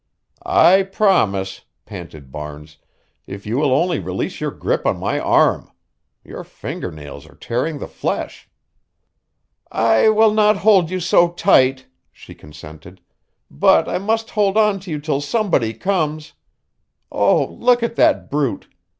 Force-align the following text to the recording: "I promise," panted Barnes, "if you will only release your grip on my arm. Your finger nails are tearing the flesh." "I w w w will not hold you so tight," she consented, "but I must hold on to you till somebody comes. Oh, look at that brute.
"I 0.43 0.81
promise," 0.81 1.61
panted 1.85 2.31
Barnes, 2.31 2.77
"if 3.27 3.45
you 3.45 3.57
will 3.59 3.71
only 3.71 3.99
release 3.99 4.41
your 4.41 4.49
grip 4.49 4.83
on 4.87 4.97
my 4.97 5.19
arm. 5.19 5.69
Your 6.23 6.43
finger 6.43 6.91
nails 6.91 7.27
are 7.29 7.35
tearing 7.35 7.77
the 7.77 7.87
flesh." 7.87 8.49
"I 9.71 9.81
w 9.81 9.93
w 9.93 10.05
w 10.11 10.27
will 10.27 10.33
not 10.33 10.57
hold 10.63 10.89
you 10.89 10.99
so 10.99 11.29
tight," 11.33 11.85
she 12.11 12.33
consented, 12.33 12.99
"but 13.51 13.87
I 13.87 13.99
must 13.99 14.31
hold 14.31 14.57
on 14.57 14.79
to 14.79 14.89
you 14.89 14.99
till 14.99 15.21
somebody 15.21 15.71
comes. 15.71 16.33
Oh, 17.11 17.45
look 17.45 17.83
at 17.83 17.95
that 17.97 18.27
brute. 18.31 18.67